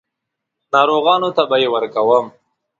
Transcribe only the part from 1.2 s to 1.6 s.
ته به